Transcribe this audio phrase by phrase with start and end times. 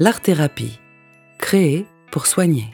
[0.00, 0.78] L'art-thérapie,
[1.38, 2.66] créée pour soigner.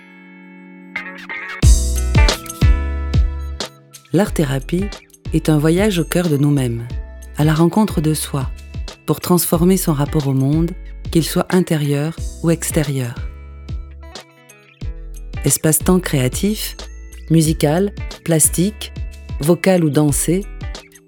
[4.13, 4.85] L'art-thérapie
[5.33, 6.87] est un voyage au cœur de nous-mêmes,
[7.39, 8.51] à la rencontre de soi,
[9.07, 10.73] pour transformer son rapport au monde,
[11.11, 13.15] qu'il soit intérieur ou extérieur.
[15.47, 16.77] Espace-temps créatif,
[17.31, 17.95] musical,
[18.27, 18.93] plastique,
[19.41, 20.45] vocal ou dansé,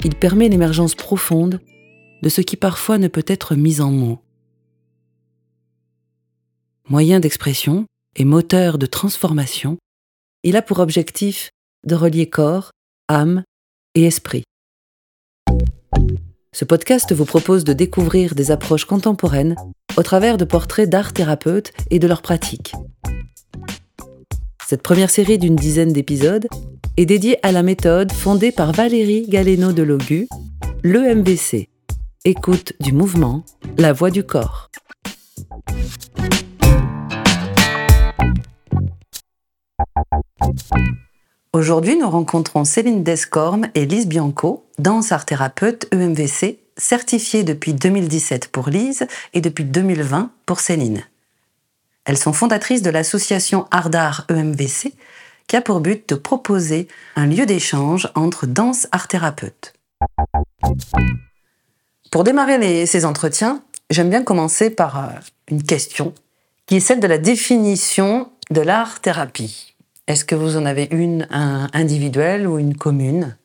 [0.02, 1.60] il permet l'émergence profonde
[2.22, 4.22] de ce qui parfois ne peut être mis en mots.
[6.88, 9.76] Moyen d'expression et moteur de transformation,
[10.44, 11.50] il a pour objectif
[11.84, 12.70] de relier corps,
[13.08, 13.42] âme
[13.96, 14.44] et esprit.
[16.52, 19.56] Ce podcast vous propose de découvrir des approches contemporaines
[19.96, 22.72] au travers de portraits d'art thérapeutes et de leurs pratiques.
[24.64, 26.46] Cette première série d'une dizaine d'épisodes
[26.96, 30.28] est dédiée à la méthode fondée par Valérie Galeno de Logu,
[30.84, 31.68] l'EMVC,
[32.24, 33.44] écoute du mouvement,
[33.76, 34.70] la voix du corps.
[41.52, 48.48] Aujourd'hui, nous rencontrons Céline Descormes et Lise Bianco, danse art thérapeute EMVC, certifiée depuis 2017
[48.48, 51.02] pour Lise et depuis 2020 pour Céline.
[52.04, 54.92] Elles sont fondatrices de l'association Art d'Art EMVC,
[55.46, 59.72] qui a pour but de proposer un lieu d'échange entre danse art thérapeute.
[62.10, 65.08] Pour démarrer ces entretiens, j'aime bien commencer par euh,
[65.48, 66.14] une question
[66.66, 69.75] qui est celle de la définition de l'art-thérapie.
[70.06, 73.36] Est-ce que vous en avez une individuelle ou une commune?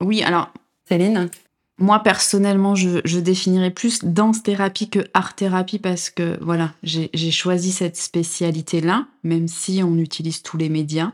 [0.00, 0.52] Oui, alors.
[0.88, 1.30] Céline?
[1.78, 7.96] Moi, personnellement, je, je définirais plus danse-thérapie que art-thérapie parce que, voilà, j'ai choisi cette
[7.96, 11.12] spécialité-là, même si on utilise tous les médias.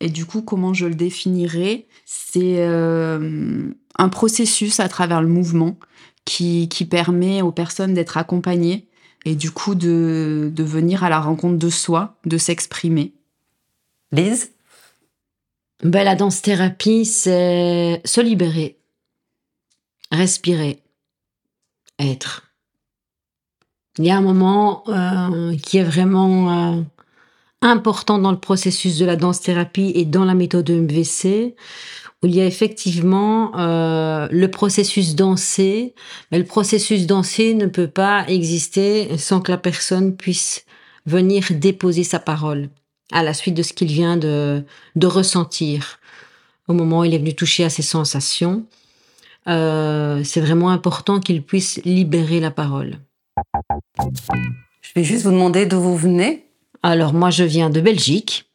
[0.00, 1.86] Et du coup, comment je le définirais?
[2.06, 5.76] C'est euh, un processus à travers le mouvement
[6.24, 8.86] qui, qui permet aux personnes d'être accompagnées
[9.24, 13.12] et du coup de, de venir à la rencontre de soi, de s'exprimer.
[14.12, 14.52] Lise
[15.82, 18.78] ben, La danse-thérapie, c'est se libérer,
[20.10, 20.82] respirer,
[21.98, 22.44] être.
[23.98, 26.82] Il y a un moment euh, qui est vraiment euh,
[27.60, 31.56] important dans le processus de la danse-thérapie et dans la méthode MVC,
[32.22, 35.94] où il y a effectivement euh, le processus dansé,
[36.30, 40.64] mais le processus dansé ne peut pas exister sans que la personne puisse
[41.04, 42.70] venir déposer sa parole
[43.12, 44.64] à la suite de ce qu'il vient de,
[44.96, 45.98] de ressentir
[46.68, 48.64] au moment où il est venu toucher à ses sensations.
[49.48, 52.98] Euh, c'est vraiment important qu'il puisse libérer la parole.
[54.82, 56.44] Je vais juste vous demander d'où vous venez.
[56.82, 58.50] Alors moi, je viens de Belgique.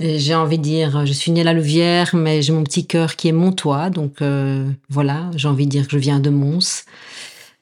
[0.00, 3.16] J'ai envie de dire, je suis née à la Louvière, mais j'ai mon petit cœur
[3.16, 6.84] qui est montois, donc euh, voilà, j'ai envie de dire que je viens de Mons.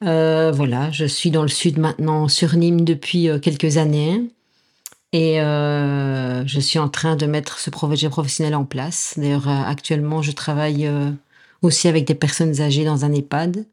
[0.02, 4.22] Euh, voilà, je suis dans le sud maintenant, sur Nîmes depuis quelques années,
[5.12, 9.14] et je suis en train de mettre ce projet professionnel en place.
[9.16, 10.90] D'ailleurs, actuellement, je travaille
[11.60, 13.66] aussi avec des personnes âgées dans un EHPAD,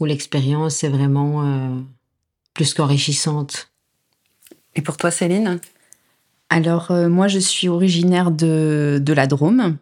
[0.00, 1.84] où l'expérience est vraiment
[2.54, 3.68] plus qu'enrichissante.
[4.76, 5.60] Et pour toi, Céline?
[6.50, 9.76] Alors, euh, moi, je suis originaire de, la Drôme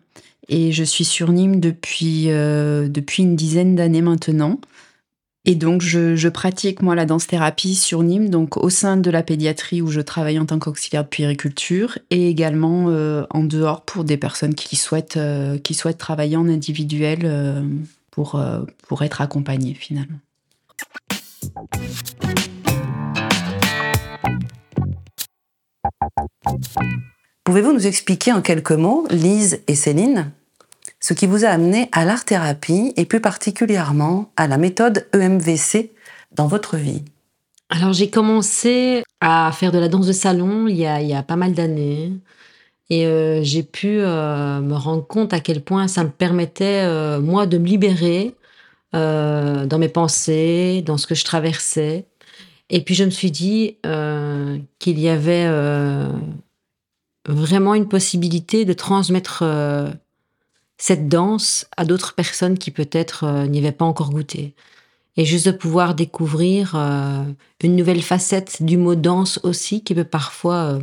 [0.48, 4.58] et je suis sur Nîmes depuis, euh, depuis une dizaine d'années maintenant.
[5.44, 9.82] Et donc, je, pratique, moi, la danse-thérapie sur Nîmes, donc au sein de la pédiatrie
[9.82, 14.16] où je travaille en tant qu'auxiliaire de puériculture et également euh, en dehors pour des
[14.16, 15.18] personnes qui souhaitent,
[15.64, 17.64] qui souhaitent travailler en individuel
[18.12, 18.40] pour,
[18.86, 20.18] pour être accompagnées finalement.
[27.44, 30.30] Pouvez-vous nous expliquer en quelques mots, Lise et Céline,
[31.02, 35.90] ce qui vous a amené à l'art-thérapie et plus particulièrement à la méthode EMVC
[36.34, 37.02] dans votre vie
[37.68, 41.52] Alors j'ai commencé à faire de la danse de salon il y a, pas mal
[41.52, 42.12] d'années
[42.88, 47.20] et euh, j'ai pu euh, me rendre compte à quel point ça me permettait, euh,
[47.20, 48.34] moi, de me libérer
[48.92, 52.04] dans mes pensées, dans ce que je traversais.
[52.68, 53.78] Et puis je me suis dit
[54.78, 55.48] qu'il y avait
[57.26, 59.44] vraiment une possibilité de transmettre
[60.78, 64.54] cette danse à d'autres personnes qui peut-être euh, n'y avaient pas encore goûté.
[65.16, 67.24] Et juste de pouvoir découvrir euh,
[67.62, 70.78] une nouvelle facette du mot danse aussi qui peut parfois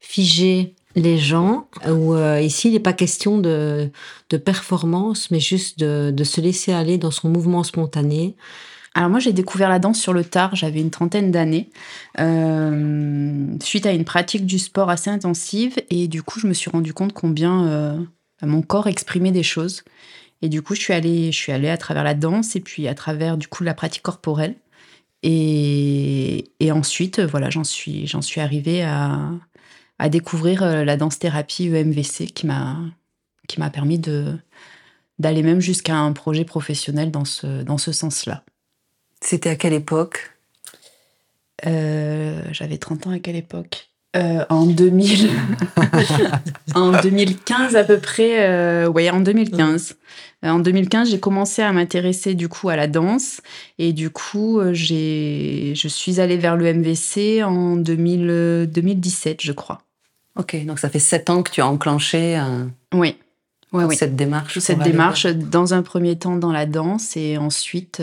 [0.00, 1.66] figer les gens.
[1.88, 3.90] Où ici, il n'est pas question de,
[4.30, 8.36] de performance, mais juste de, de se laisser aller dans son mouvement spontané.
[8.94, 11.68] Alors moi j'ai découvert la danse sur le tard, j'avais une trentaine d'années,
[12.20, 16.70] euh, suite à une pratique du sport assez intensive et du coup je me suis
[16.70, 17.98] rendu compte combien euh,
[18.46, 19.84] mon corps exprimait des choses.
[20.42, 22.88] Et du coup je suis allée, je suis allée à travers la danse et puis
[22.88, 24.56] à travers du coup la pratique corporelle.
[25.26, 29.30] Et, ensuite, voilà, j'en suis, j'en suis arrivée à,
[29.98, 32.78] à découvrir la danse-thérapie EMVC qui m'a,
[33.48, 34.36] qui m'a permis de,
[35.18, 38.44] d'aller même jusqu'à un projet professionnel dans ce, dans ce sens-là.
[39.20, 40.32] C'était à quelle époque?
[41.66, 43.90] Euh, J'avais 30 ans à quelle époque?
[44.16, 45.28] Euh, en 2000,
[46.74, 49.96] en 2015 à peu près, euh, ouais, en 2015.
[50.44, 53.40] En 2015, j'ai commencé à m'intéresser du coup à la danse
[53.78, 59.80] et du coup, j'ai, je suis allée vers le MVC en 2000, 2017, je crois.
[60.36, 62.40] Ok, donc ça fait sept ans que tu as enclenché
[62.92, 63.16] oui.
[63.72, 64.58] Ouais, cette démarche.
[64.58, 68.02] Cette démarche, dans un premier temps dans la danse et ensuite,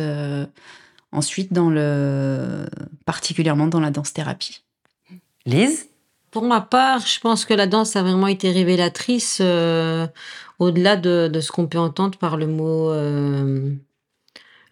[1.12, 2.66] ensuite dans le,
[3.06, 4.64] particulièrement dans la danse thérapie.
[5.46, 5.91] Lise?
[6.32, 10.08] Pour ma part, je pense que la danse a vraiment été révélatrice euh,
[10.60, 13.74] au-delà de, de, ce qu'on peut entendre par le mot euh,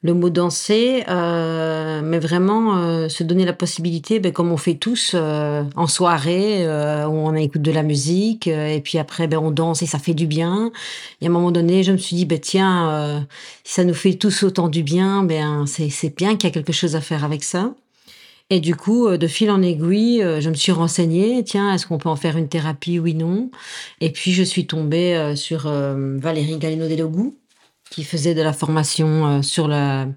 [0.02, 4.76] le mot danser, euh, mais vraiment euh, se donner la possibilité, ben, comme on fait
[4.76, 9.40] tous euh, en soirée, euh, où on écoute de la musique, et puis après ben,
[9.40, 10.72] on danse et ça fait du bien.
[11.22, 13.28] Et à un moment donné, je me suis dit, ben, tiens,
[13.64, 16.74] si ça nous fait tous autant du bien, ben, c'est bien qu'il y a quelque
[16.74, 17.74] chose à faire avec ça.
[18.50, 22.10] Et du coup, de fil en aiguille, je me suis renseignée, tiens, est-ce qu'on peut
[22.10, 23.52] en faire une thérapie, oui, non
[24.02, 27.36] Et puis, je suis tombée sur Valérie Galino-Delogou,
[27.90, 30.08] qui faisait de la formation euh, sur la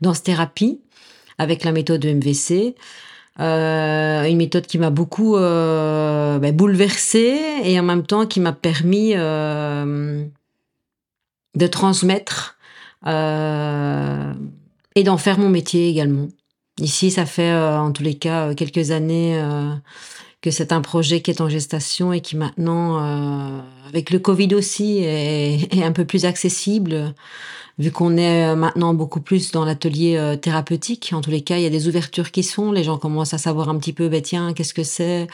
[0.00, 0.80] danse-thérapie
[1.38, 2.74] avec la méthode MVC.
[3.40, 8.52] Euh, une méthode qui m'a beaucoup euh, ben, bouleversée et en même temps qui m'a
[8.52, 10.24] permis euh,
[11.54, 12.58] de transmettre
[13.06, 14.34] euh,
[14.94, 16.28] et d'en faire mon métier également.
[16.78, 19.40] Ici, ça fait euh, en tous les cas quelques années
[20.42, 24.54] que c'est un projet qui est en gestation et qui maintenant, euh, avec le Covid
[24.54, 27.14] aussi, est, est, un peu plus accessible,
[27.78, 31.12] vu qu'on est euh, maintenant beaucoup plus dans l'atelier euh, thérapeutique.
[31.14, 33.38] En tous les cas, il y a des ouvertures qui sont, les gens commencent à
[33.38, 35.28] savoir un petit peu, ben tiens, qu'est-ce que c'est?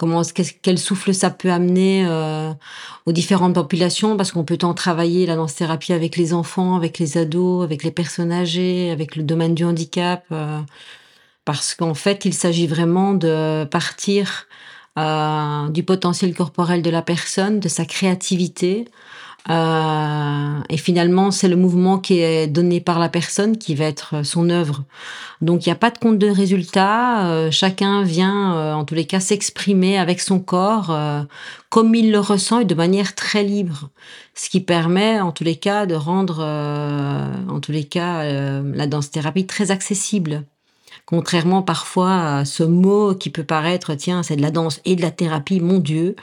[0.00, 0.22] Comment
[0.62, 2.54] quel souffle ça peut amener euh,
[3.04, 4.16] aux différentes populations?
[4.16, 7.84] Parce qu'on peut tant travailler la danse thérapie avec les enfants, avec les ados, avec
[7.84, 10.24] les personnes âgées, avec le domaine du handicap.
[10.32, 10.58] Euh,
[11.44, 14.46] parce qu'en fait, il s'agit vraiment de partir
[14.98, 18.86] euh, du potentiel corporel de la personne, de sa créativité.
[19.48, 24.24] Euh, et finalement, c'est le mouvement qui est donné par la personne qui va être
[24.24, 24.84] son œuvre.
[25.40, 27.26] Donc, il n'y a pas de compte de résultat.
[27.26, 31.22] Euh, chacun vient, euh, en tous les cas, s'exprimer avec son corps euh,
[31.70, 33.88] comme il le ressent et de manière très libre.
[34.34, 38.86] Ce qui permet, en tous les cas, de rendre, euh, en tous les cas, la
[38.86, 40.44] danse-thérapie très accessible.
[41.10, 45.02] Contrairement parfois à ce mot qui peut paraître, tiens, c'est de la danse et de
[45.02, 46.14] la thérapie, mon Dieu.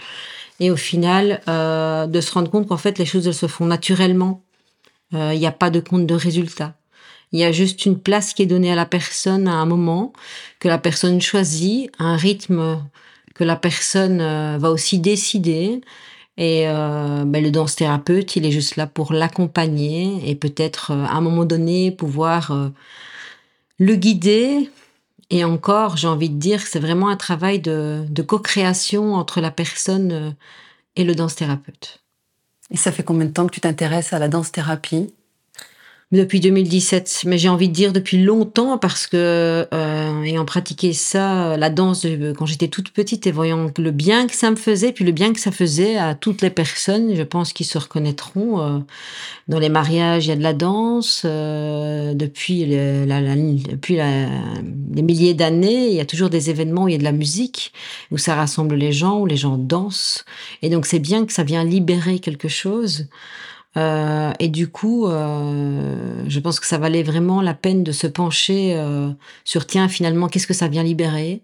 [0.61, 3.65] Et au final, euh, de se rendre compte qu'en fait, les choses elles se font
[3.65, 4.43] naturellement.
[5.13, 6.75] Euh, il n'y a pas de compte de résultat.
[7.33, 10.13] Il y a juste une place qui est donnée à la personne à un moment,
[10.59, 12.81] que la personne choisit, un rythme
[13.35, 15.81] que la personne euh, va aussi décider.
[16.37, 21.21] Et ben, le danse thérapeute, il est juste là pour l'accompagner et peut-être à un
[21.21, 22.51] moment donné pouvoir
[23.79, 24.69] le guider.
[25.29, 29.41] Et encore, j'ai envie de dire que c'est vraiment un travail de, de co-création entre
[29.41, 30.31] la personne euh,
[30.95, 32.01] et le danse-thérapeute.
[32.71, 35.13] Et ça fait combien de temps que tu t'intéresses à la danse-thérapie?
[36.13, 41.57] Depuis 2017, mais j'ai envie de dire depuis longtemps parce que euh, ayant pratiqué ça,
[41.57, 45.03] la danse quand j'étais toute petite et voyant le bien que ça me faisait, puis
[45.03, 48.61] le bien que ça faisait à toutes les personnes, je pense qu'ils se reconnaîtront.
[48.61, 48.79] Euh,
[49.49, 51.23] dans les mariages, il y a de la danse.
[51.25, 54.27] Euh, depuis la, la, depuis la,
[54.63, 57.11] des milliers d'années, il y a toujours des événements où il y a de la
[57.11, 57.73] musique,
[58.11, 60.23] où ça rassemble les gens, où les gens dansent.
[60.61, 63.07] Et donc c'est bien que ça vient libérer quelque chose.
[63.77, 68.07] Euh, et du coup, euh, je pense que ça valait vraiment la peine de se
[68.07, 69.09] pencher euh,
[69.43, 71.41] sur tiens, finalement, qu'est-ce que ça vient libérer?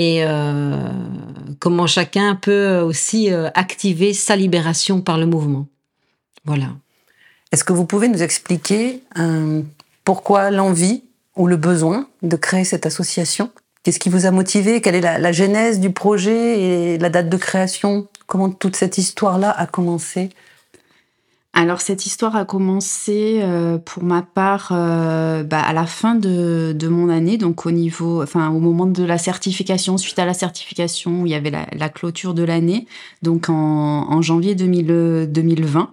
[0.00, 0.22] Et
[1.58, 5.66] comment chacun peut aussi activer sa libération par le mouvement.
[6.44, 6.66] Voilà.
[7.50, 9.02] Est-ce que vous pouvez nous expliquer
[10.04, 11.02] pourquoi l'envie
[11.34, 13.50] ou le besoin de créer cette association?
[13.82, 14.80] Qu'est-ce qui vous a motivé?
[14.80, 18.06] Quelle est la, la genèse du projet et la date de création?
[18.28, 20.30] Comment toute cette histoire-là a commencé?
[21.58, 26.72] Alors cette histoire a commencé euh, pour ma part euh, bah, à la fin de,
[26.72, 30.34] de, mon année, donc au niveau, enfin au moment de la certification, suite à la
[30.34, 32.86] certification, où il y avait la, clôture de l'année,
[33.22, 35.92] donc en, janvier 2000, 2020.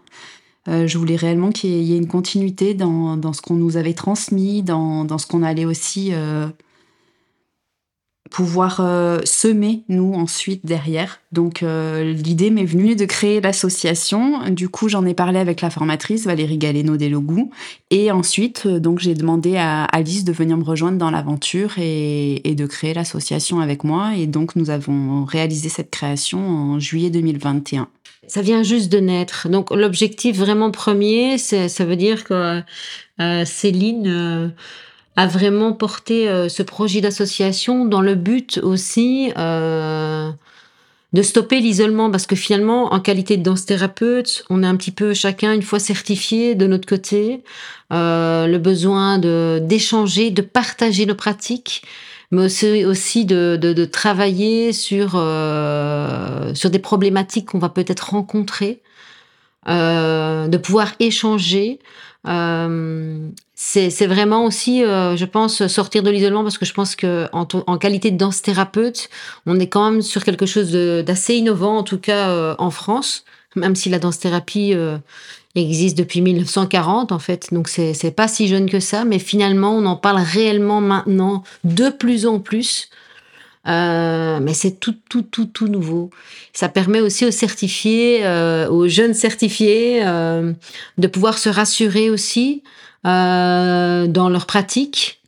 [0.67, 3.93] Euh, je voulais réellement qu'il y, ait une continuité dans, dans ce qu'on nous avait
[3.93, 6.13] transmis, dans, dans ce qu'on allait aussi
[8.31, 11.19] pouvoir euh, semer nous ensuite derrière.
[11.31, 14.49] Donc euh, l'idée m'est venue de créer l'association.
[14.49, 17.51] Du coup, j'en ai parlé avec la formatrice Valérie Galeno Delogou
[17.91, 22.49] et ensuite euh, donc j'ai demandé à Alice de venir me rejoindre dans l'aventure et,
[22.49, 27.11] et, de créer l'association avec moi et donc nous avons réalisé cette création en juillet
[27.11, 27.87] 2021.
[28.27, 29.49] Ça vient juste de naître.
[29.49, 32.63] Donc l'objectif vraiment premier, ça veut dire que
[33.45, 34.51] Céline
[35.15, 40.29] a vraiment porté euh, ce projet d'association dans le but aussi euh,
[41.13, 42.11] de stopper l'isolement.
[42.11, 45.61] Parce que finalement en qualité de danse thérapeute on est un petit peu chacun une
[45.61, 47.43] fois certifié de notre côté
[47.93, 51.83] euh, le besoin de d'échanger de partager nos pratiques
[52.31, 58.09] mais aussi, aussi de, de, de travailler sur euh, sur des problématiques qu'on va peut-être
[58.11, 58.81] rencontrer
[59.67, 61.79] euh, de pouvoir échanger
[62.27, 67.27] euh, c'est vraiment aussi, euh, je pense, sortir de l'isolement parce que je pense que
[67.31, 69.09] en, qualité de danse thérapeute,
[69.45, 73.25] on est quand même sur quelque chose d'assez innovant, en tout cas euh, en France,
[73.55, 74.73] même si la danse thérapie
[75.55, 79.85] existe depuis 1940 en fait, donc c'est pas si jeune que ça, mais finalement on
[79.85, 82.89] en parle réellement maintenant de plus en plus.
[83.67, 86.11] Euh, mais c'est tout, tout, tout, tout nouveau.
[86.53, 90.53] Ça permet aussi aux certifiés, euh, aux jeunes certifiés, euh,
[90.97, 92.63] de pouvoir se rassurer aussi
[93.03, 95.21] dans leur pratique,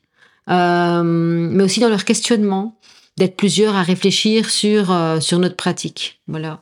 [0.47, 2.75] mais aussi dans leur questionnement,
[3.17, 4.87] d'être plusieurs à réfléchir sur
[5.21, 6.19] sur notre pratique.
[6.27, 6.61] Voilà.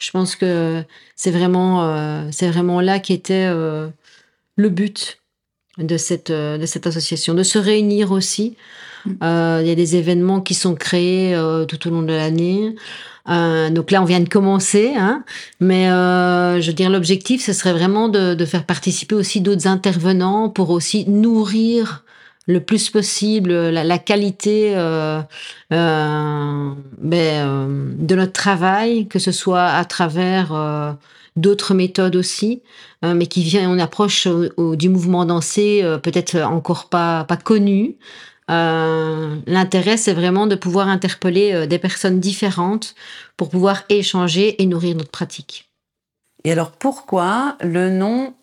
[0.00, 0.82] Je pense que
[1.14, 5.20] c'est vraiment c'est vraiment là qui était le but
[5.78, 8.56] de cette de cette association, de se réunir aussi.
[9.08, 9.60] Mm.
[9.60, 11.36] Il y a des événements qui sont créés
[11.68, 12.74] tout au long de l'année.
[13.28, 15.22] Euh, donc là, on vient de commencer, hein,
[15.60, 19.66] mais euh, je veux dire, l'objectif, ce serait vraiment de, de faire participer aussi d'autres
[19.66, 22.04] intervenants pour aussi nourrir
[22.46, 25.20] le plus possible la, la qualité euh,
[25.72, 30.92] euh ben, euh, de notre travail, que ce soit à travers euh,
[31.36, 32.62] d'autres méthodes aussi,
[33.04, 37.94] mais qui vient, on approche du mouvement dansé peut-être encore pas pas connu,
[38.50, 42.94] euh, L'intérêt, c'est vraiment de pouvoir interpeller euh, des personnes différentes
[43.36, 45.68] pour pouvoir échanger et nourrir notre pratique.
[46.44, 48.34] Et alors, pourquoi le nom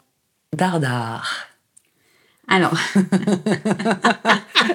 [0.54, 1.48] Dardar?
[2.48, 2.78] Alors,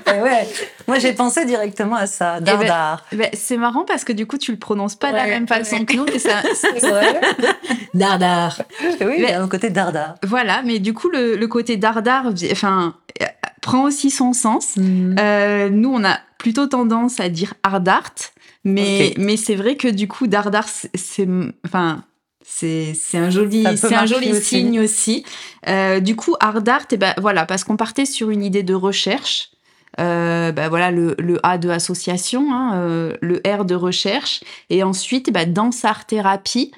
[0.07, 0.49] eh ouais,
[0.89, 3.05] moi j'ai pensé directement à ça, eh ben, Dardar.
[3.13, 5.47] Ben, ben, c'est marrant parce que du coup tu le prononces pas de la même
[5.47, 6.05] façon que nous.
[7.95, 8.61] Dardar.
[9.01, 10.17] Oui, il y a un côté Dardar.
[10.25, 12.95] Voilà, mais du coup le, le côté Dardar, enfin,
[13.61, 14.77] prend aussi son sens.
[14.77, 15.17] Mhm.
[15.19, 17.83] Euh, nous, on a plutôt tendance à dire art
[18.65, 20.27] mais, mais c'est vrai que du coup,
[20.95, 21.29] c'est,
[21.65, 22.05] enfin,
[22.45, 25.25] c'est, c'est un joli, c'est un joli signe aussi.
[25.67, 28.75] Euh, du coup, art et eh ben voilà, parce qu'on partait sur une idée de
[28.75, 29.51] recherche.
[29.99, 35.29] Euh, ben voilà le, le, A de association, hein, le R de recherche, et ensuite
[35.29, 36.73] eh ben, danse art thérapie.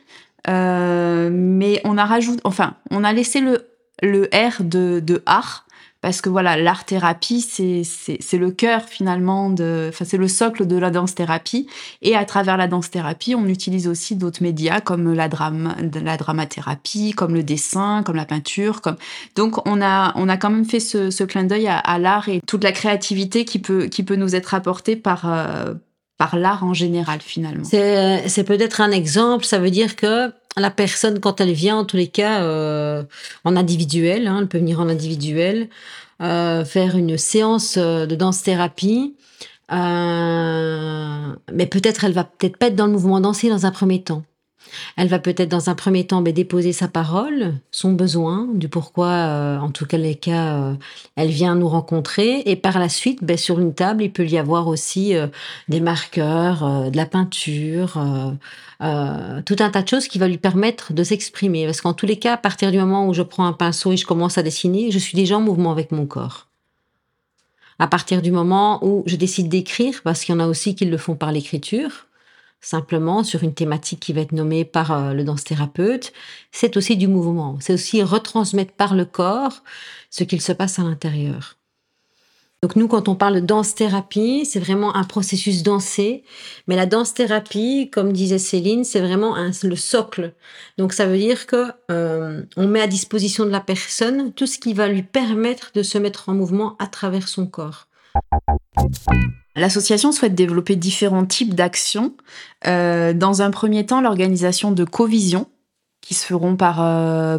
[0.46, 3.66] Mais on a rajouté, enfin, on a laissé le,
[4.02, 5.66] le R de, de art
[6.02, 10.76] parce que voilà, l'art thérapie, c'est le cœur finalement de, enfin c'est le socle de
[10.76, 11.68] la danse thérapie.
[12.02, 16.16] Et à travers la danse thérapie, on utilise aussi d'autres médias comme la drame, la
[16.16, 18.96] dramathérapie, comme le dessin, comme la peinture, comme
[19.36, 22.28] donc on a on a quand même fait ce, ce clin d'œil à, à l'art
[22.28, 25.74] et toute la créativité qui peut qui peut nous être apportée par euh,
[26.18, 27.64] par l'art en général finalement.
[27.64, 31.96] C'est peut-être un exemple, ça veut dire que la personne, quand elle vient, en tous
[31.96, 33.02] les cas, euh,
[33.44, 35.68] en individuel, hein, elle peut venir en individuel,
[36.20, 39.16] euh, faire une séance euh, de danse-thérapie,
[39.72, 44.02] euh, mais peut-être elle va peut-être pas être dans le mouvement dansé dans un premier
[44.02, 44.22] temps.
[44.96, 49.08] Elle va peut-être dans un premier temps ben, déposer sa parole, son besoin, du pourquoi,
[49.08, 50.74] euh, en tout cas les cas, euh,
[51.16, 52.42] elle vient nous rencontrer.
[52.46, 55.26] Et par la suite, ben, sur une table, il peut y avoir aussi euh,
[55.68, 57.94] des marqueurs, de la peinture,
[58.80, 61.66] tout un tas de choses qui va lui permettre de s'exprimer.
[61.66, 63.96] Parce qu'en tous les cas, à partir du moment où je prends un pinceau et
[63.96, 66.48] je commence à dessiner, je suis déjà en mouvement avec mon corps.
[67.78, 70.84] À partir du moment où je décide d'écrire, parce qu'il y en a aussi qui
[70.84, 72.06] le font par l'écriture,
[72.62, 76.12] simplement sur une thématique qui va être nommée par euh, le danse thérapeute,
[76.52, 77.58] c'est aussi du mouvement.
[77.60, 79.62] C'est aussi retransmettre par le corps
[80.08, 81.58] ce qu'il se passe à l'intérieur.
[82.62, 86.22] Donc nous, quand on parle de danse-thérapie, c'est vraiment un processus dansé.
[86.68, 90.32] Mais la danse-thérapie, comme disait Céline, c'est vraiment le socle.
[90.78, 94.60] Donc ça veut dire que euh, on met à disposition de la personne tout ce
[94.60, 97.88] qui va lui permettre de se mettre en mouvement à travers son corps.
[99.54, 102.14] L'association souhaite développer différents types d'actions.
[102.66, 105.46] Euh, dans un premier temps, l'organisation de covision,
[106.00, 106.78] qui se feront par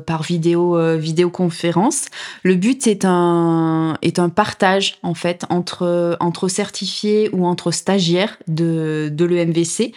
[0.05, 2.05] par vidéo vidéoconférence.
[2.43, 8.37] Le but est un est un partage en fait entre entre certifiés ou entre stagiaires
[8.47, 9.91] de de l'EMVC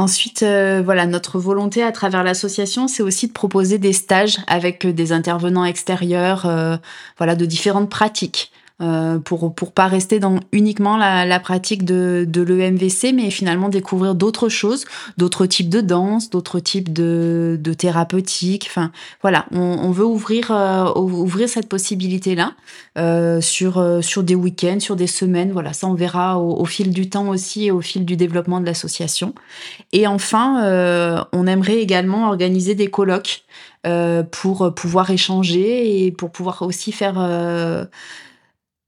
[0.00, 4.86] Ensuite, euh, voilà, notre volonté à travers l'association, c'est aussi de proposer des stages avec
[4.86, 6.78] des intervenants extérieurs, euh,
[7.18, 8.50] voilà, de différentes pratiques.
[8.80, 13.68] Euh, pour pour pas rester dans uniquement la, la pratique de, de l'EMVC, mais finalement
[13.68, 14.86] découvrir d'autres choses,
[15.18, 18.66] d'autres types de danse, d'autres types de, de thérapeutique.
[18.70, 22.54] Enfin, voilà, on, on veut ouvrir euh, ouvrir cette possibilité là
[22.96, 25.52] euh, sur euh, sur des week-ends, sur des semaines.
[25.52, 28.60] Voilà, ça on verra au, au, fil du temps aussi et au fil du développement
[28.60, 29.34] de l'association.
[29.92, 33.42] Et enfin, on aimerait également organiser des colloques
[34.30, 37.18] pour pouvoir échanger et pour pouvoir aussi faire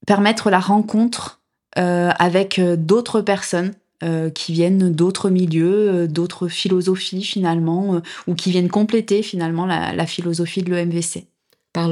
[0.07, 1.41] permettre la rencontre
[1.79, 8.51] euh, avec euh, d'autres personnes euh, qui viennent d'autres milieux, d'autres philosophies finalement, ou qui
[8.51, 11.27] viennent compléter finalement la, philosophie de l'EMVC.
[11.73, 11.89] Par.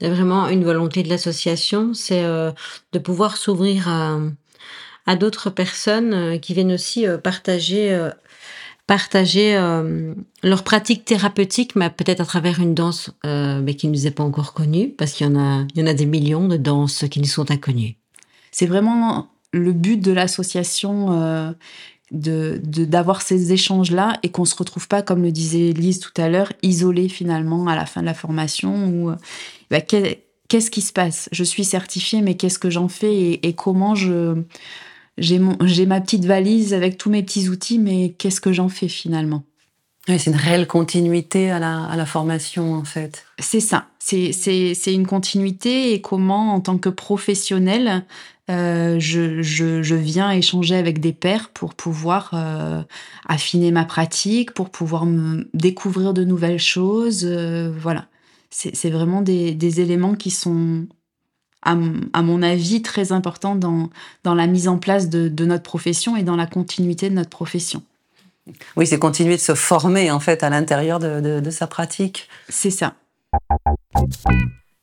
[0.00, 3.88] Il y a vraiment une volonté de l'association, c'est de pouvoir s'ouvrir
[5.06, 8.10] à d'autres personnes qui viennent aussi partager
[8.86, 13.92] partager euh, leur pratique thérapeutique, mais peut-être à travers une danse euh, mais qui ne
[13.92, 16.06] nous est pas encore connue, parce qu'il y en a, il y en a des
[16.06, 17.96] millions de danses qui nous sont inconnues.
[18.50, 21.52] C'est vraiment le but de l'association euh,
[22.10, 26.12] de d'avoir ces échanges là et qu'on se retrouve pas, comme le disait Lise tout
[26.20, 29.12] à l'heure, isolé finalement à la fin de la formation ou
[29.70, 31.28] bah, qu'est-ce qui se passe?
[31.32, 34.42] Je suis certifiée, mais qu'est-ce que j'en fais et comment je
[35.18, 35.38] j'ai
[35.86, 39.44] ma petite valise avec tous mes petits outils, mais qu'est-ce que j'en fais finalement?
[40.08, 43.24] Oui, c'est une réelle continuité à la, à la formation, en fait.
[43.38, 43.86] C'est ça.
[43.98, 48.04] C'est une continuité et comment, en tant que professionnel,
[48.50, 52.82] euh, je, je, je, viens échanger avec des pairs pour pouvoir euh,
[53.26, 57.24] affiner ma pratique, pour pouvoir me découvrir de nouvelles choses.
[57.24, 58.06] Euh, voilà.
[58.50, 60.86] C'est vraiment des, des éléments qui sont
[61.64, 61.76] à,
[62.12, 63.90] à, mon avis, très important dans,
[64.22, 67.30] dans la mise en place de, de, notre profession et dans la continuité de notre
[67.30, 67.82] profession.
[68.76, 72.28] Oui, c'est continuer de se former en fait à l'intérieur de, de, de, sa pratique.
[72.48, 72.94] C'est ça.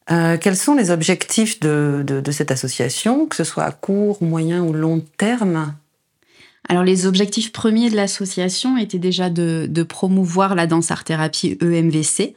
[0.10, 4.64] Euh, quels sont les objectifs de, de, cette association, que ce soit à court, moyen
[4.64, 5.76] ou long terme?
[6.68, 11.58] Alors les objectifs premiers de l'association étaient déjà de, de promouvoir la danse art thérapie
[11.62, 12.36] EMVC,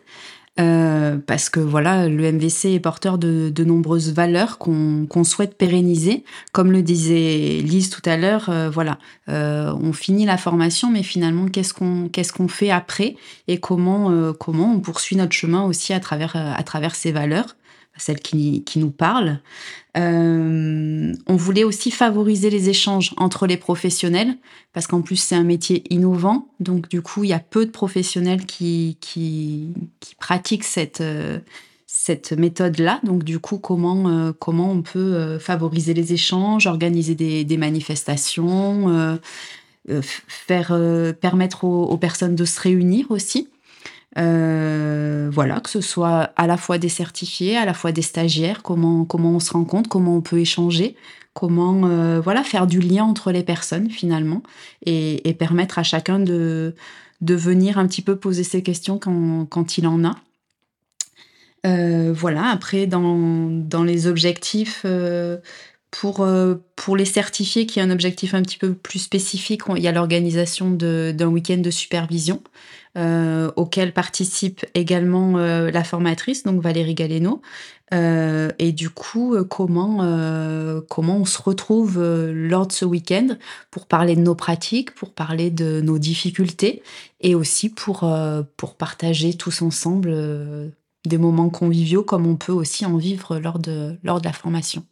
[0.60, 5.58] euh, parce que voilà, le MVC est porteur de, de nombreuses valeurs qu'on qu souhaite
[5.58, 6.24] pérenniser.
[6.52, 11.02] Comme le disait Lise tout à l'heure, euh, voilà, euh, on finit la formation, mais
[11.02, 13.16] finalement, qu'est-ce qu'on qu'est-ce qu'on fait après
[13.48, 17.56] et comment euh, comment on poursuit notre chemin aussi à travers à travers ces valeurs
[17.96, 19.40] celle qui, qui nous parle.
[19.96, 24.36] Euh, on voulait aussi favoriser les échanges entre les professionnels,
[24.72, 27.70] parce qu'en plus c'est un métier innovant, donc du coup il y a peu de
[27.70, 29.68] professionnels qui, qui,
[30.00, 31.38] qui pratiquent cette, euh,
[31.86, 33.00] cette méthode-là.
[33.04, 39.18] Donc du coup comment, euh, comment on peut favoriser les échanges, organiser des, des manifestations,
[40.26, 40.76] faire
[41.20, 43.48] permettre aux personnes de se réunir aussi.
[44.16, 48.62] Euh, voilà, que ce soit à la fois des certifiés, à la fois des stagiaires,
[48.62, 50.94] comment, comment on se rend compte, comment on peut échanger,
[51.32, 54.42] comment euh, voilà faire du lien entre les personnes finalement
[54.86, 56.76] et, et, permettre à chacun de,
[57.22, 60.14] de venir un petit peu poser ses questions quand, quand il en a.
[61.66, 64.86] Euh, voilà, après dans, dans les objectifs
[65.90, 66.26] pour,
[66.76, 69.92] pour les certifiés, qui est un objectif un petit peu plus spécifique, il y a
[69.92, 72.42] l'organisation d'un week-end de supervision
[72.96, 77.42] euh, auquel participe également euh, la formatrice, donc Valérie Galeno.
[77.92, 79.98] Euh, et du coup, euh, comment,
[80.88, 83.36] comment on se retrouve lors de ce week-end
[83.70, 86.82] pour parler de nos pratiques, pour parler de nos difficultés
[87.20, 88.08] et aussi pour,
[88.56, 90.14] pour partager tous ensemble
[91.04, 94.84] des moments conviviaux comme on peut aussi en vivre lors de, lors de la formation.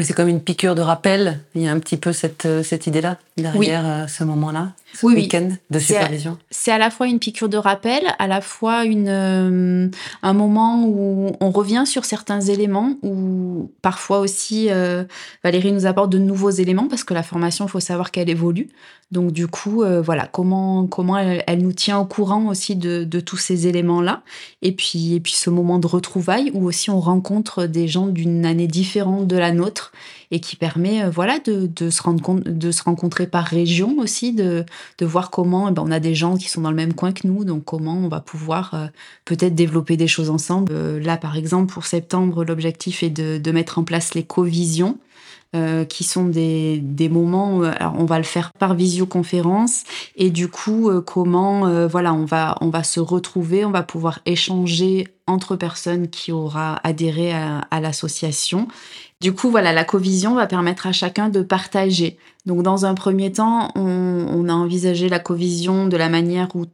[0.00, 1.40] C'est comme une piqûre de rappel.
[1.54, 3.70] Il y a un petit peu cette, cette idée-là derrière oui.
[3.70, 5.56] Euh, ce moment-là, ce oui, week-end oui.
[5.70, 6.38] de supervision.
[6.50, 9.88] C'est à, à, la fois une piqûre de rappel, à la fois une, euh,
[10.22, 15.04] un moment où on revient sur certains éléments, où parfois aussi euh,
[15.44, 18.68] Valérie nous apporte de nouveaux éléments parce que la formation, il faut savoir qu'elle évolue.
[19.12, 23.04] Donc du coup, euh, voilà, comment, comment elle, elle, nous tient au courant aussi de,
[23.04, 24.22] de tous ces éléments-là.
[24.62, 28.46] Et puis, et puis ce moment de retrouvailles où aussi on rencontre des gens d'une
[28.46, 29.92] année différente de la nôtre
[30.32, 34.32] et qui permet euh, voilà de, se rendre compte de se rencontrer par région aussi
[34.32, 34.64] de,
[35.00, 37.26] voir comment eh ben, on a des gens qui sont dans le même coin que
[37.26, 38.86] nous donc comment on va pouvoir euh,
[39.24, 40.72] peut-être développer des choses ensemble.
[40.74, 44.98] Euh, là par exemple pour septembre l'objectif est de mettre en place les co-visions
[45.54, 49.84] euh, qui sont des, des moments, alors on va le faire par visioconférence,
[50.16, 55.08] et du coup, comment, voilà, on va, on va se retrouver, on va pouvoir échanger
[55.26, 58.68] entre personnes qui aura adhéré à, à l'association.
[59.20, 62.18] Du coup, voilà, la covision va permettre à chacun de partager.
[62.44, 66.66] Donc, dans un premier temps, on, on a envisagé la covision de la manière où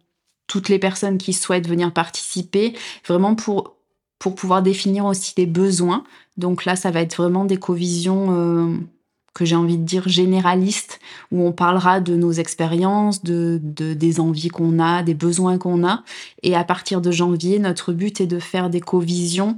[0.47, 2.75] toutes les personnes qui souhaitent venir participer,
[3.07, 3.75] vraiment pour,
[4.19, 6.05] pour pouvoir définir aussi les besoins.
[6.37, 8.77] Donc là, ça va être vraiment des covisions euh,
[9.35, 11.01] que j'ai envie de dire généralistes,
[11.31, 15.87] où on parlera de nos expériences, de, de des envies qu'on a, des besoins qu'on
[15.87, 16.03] a.
[16.43, 19.55] Et à partir de janvier, notre but est de faire des covisions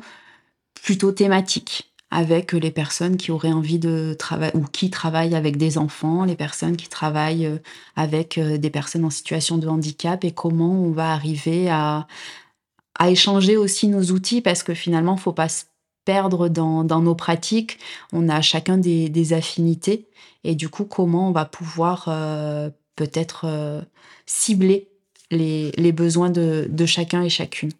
[0.82, 5.78] plutôt thématiques avec les personnes qui auraient envie de travailler ou qui travaillent avec des
[5.78, 7.58] enfants, les personnes qui travaillent euh,
[7.94, 12.08] avec euh, des personnes en situation de handicap et comment on va arriver à,
[12.98, 15.64] à échanger aussi nos outils parce que finalement, faut pas se
[16.04, 17.78] perdre dans, nos pratiques.
[18.12, 20.08] On a chacun des, affinités
[20.44, 23.84] et du coup, comment on va pouvoir euh, peut-être
[24.26, 24.88] cibler
[25.30, 27.70] les, besoins de chacun et chacune.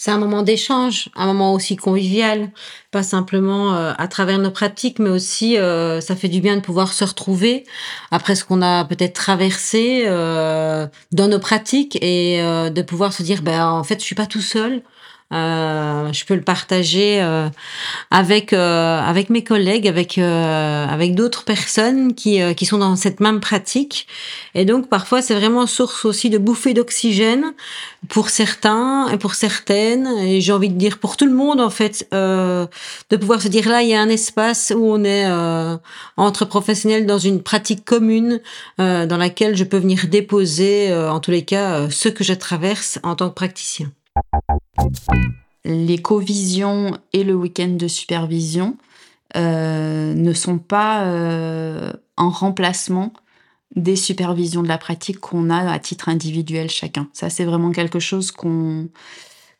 [0.00, 2.52] C'est un moment d'échange, un moment aussi convivial,
[2.90, 6.62] pas simplement euh, à travers nos pratiques, mais aussi euh, ça fait du bien de
[6.62, 7.64] pouvoir se retrouver
[8.10, 13.42] après ce qu'on a peut-être traversé euh, dans nos pratiques et de pouvoir se dire
[13.42, 14.82] ben en fait je suis pas tout seul.
[15.32, 17.48] Euh, je peux le partager euh,
[18.10, 23.38] avec euh, avec mes collègues, avec avec d'autres personnes qui qui sont dans cette même
[23.40, 24.08] pratique.
[24.54, 27.54] Et donc parfois c'est vraiment source aussi de bouffées d'oxygène
[28.08, 30.08] pour certains et pour certaines.
[30.18, 33.68] Et j'ai envie de dire pour tout le monde en fait de pouvoir se dire
[33.68, 35.30] là il y a un espace où on est
[36.16, 38.40] entre professionnels dans une pratique commune
[38.78, 43.14] dans laquelle je peux venir déposer en tous les cas ce que je traverse en
[43.14, 43.92] tant que praticien.
[45.64, 48.76] L'éco-vision et le week-end de supervision
[49.36, 53.12] euh, ne sont pas euh, en remplacement
[53.76, 57.08] des supervisions de la pratique qu'on a à titre individuel chacun.
[57.12, 58.32] Ça, c'est vraiment quelque chose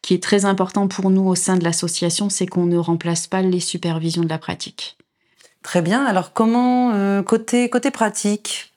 [0.03, 3.43] qui est très important pour nous au sein de l'association, c'est qu'on ne remplace pas
[3.43, 4.97] les supervisions de la pratique.
[5.63, 6.05] Très bien.
[6.05, 8.70] Alors comment, euh, côté, côté pratique,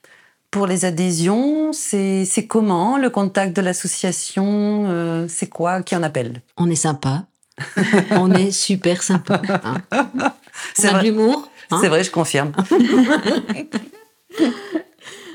[0.54, 6.42] pour les adhésions, c'est comment le contact de l'association euh, C'est quoi Qui en appelle?
[6.56, 7.24] On est sympa.
[8.12, 9.42] on est super sympa.
[9.64, 9.78] Hein.
[10.74, 11.02] C'est vrai.
[11.02, 11.50] l'humour.
[11.72, 11.78] Hein.
[11.80, 12.52] c'est vrai, je confirme.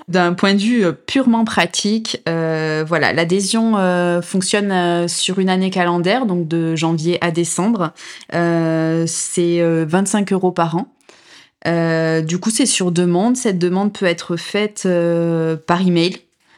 [0.08, 5.50] D'un point de vue euh, purement pratique, euh, voilà, l'adhésion euh, fonctionne euh, sur une
[5.50, 7.92] année calendaire, donc de janvier à décembre.
[8.34, 10.88] Euh, c'est 25 euros par an.
[11.68, 13.38] Euh, du coup, c'est sur demande.
[13.38, 16.18] Cette demande peut être faite euh, par email.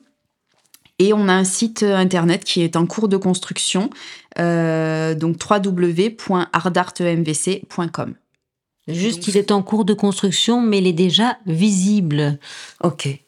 [0.99, 3.91] Et on a un site internet qui est en cours de construction,
[4.39, 8.15] euh, donc www.ardartemvc.com.
[8.87, 12.39] Juste, donc, il est en cours de construction, mais il est déjà visible.
[12.83, 13.19] Ok.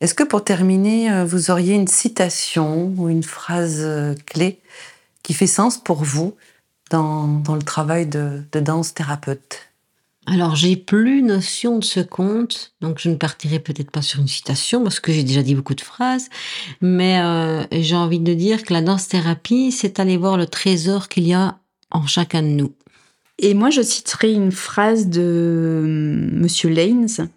[0.00, 4.60] Est-ce que pour terminer, euh, vous auriez une citation ou une phrase euh, clé
[5.22, 6.36] qui fait sens pour vous
[6.90, 9.68] dans, dans le travail de, de danse thérapeute?
[10.30, 14.28] Alors, j'ai plus notion de ce compte, donc je ne partirai peut-être pas sur une
[14.28, 16.28] citation parce que j'ai déjà dit beaucoup de phrases,
[16.82, 21.26] mais euh, j'ai envie de dire que la danse-thérapie, c'est aller voir le trésor qu'il
[21.26, 21.58] y a
[21.90, 22.72] en chacun de nous.
[23.38, 25.82] Et moi, je citerai une phrase de
[26.34, 27.28] Monsieur Lanes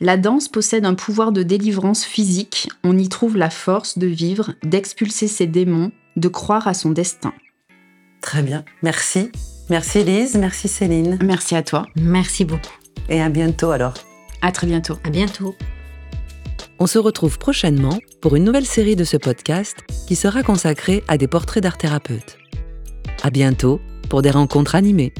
[0.00, 4.54] la danse possède un pouvoir de délivrance physique, on y trouve la force de vivre,
[4.62, 7.34] d'expulser ses démons, de croire à son destin.
[8.22, 9.30] Très bien, merci.
[9.68, 11.18] Merci Elise, merci Céline.
[11.22, 11.86] Merci à toi.
[11.96, 12.76] Merci beaucoup.
[13.08, 13.94] Et à bientôt alors.
[14.42, 14.98] À très bientôt.
[15.04, 15.54] À bientôt.
[16.78, 19.76] On se retrouve prochainement pour une nouvelle série de ce podcast
[20.08, 22.38] qui sera consacrée à des portraits d'art thérapeutes.
[23.22, 25.12] À bientôt pour des rencontres animées.